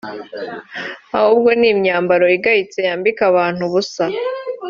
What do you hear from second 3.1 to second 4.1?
abantu ubusa